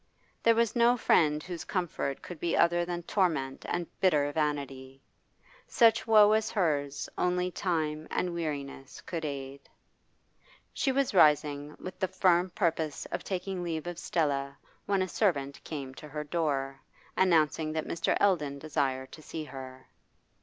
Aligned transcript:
There 0.41 0.55
was 0.55 0.75
no 0.75 0.97
friend 0.97 1.43
whose 1.43 1.63
comfort 1.63 2.23
could 2.23 2.39
be 2.39 2.57
other 2.57 2.85
than 2.85 3.03
torment 3.03 3.65
and 3.69 3.85
bitter 3.99 4.31
vanity; 4.31 5.03
such 5.67 6.07
woe 6.07 6.31
as 6.31 6.49
hers 6.49 7.07
only 7.19 7.51
time 7.51 8.07
and 8.09 8.33
weariness 8.33 9.01
could 9.01 9.23
aid. 9.25 9.69
She 10.73 10.91
was 10.91 11.13
rising 11.13 11.75
with 11.79 11.99
the 11.99 12.07
firm 12.07 12.49
purpose 12.49 13.05
of 13.11 13.23
taking 13.23 13.61
leave 13.61 13.85
of 13.85 13.99
Stella 13.99 14.57
when 14.87 15.03
a 15.03 15.07
servant 15.07 15.63
came 15.63 15.93
to 15.93 16.07
her 16.07 16.23
door, 16.23 16.81
announcing 17.15 17.71
that 17.73 17.85
Mr. 17.87 18.17
Eldon 18.19 18.57
desired 18.57 19.11
to 19.11 19.21
see 19.21 19.43
her. 19.43 19.85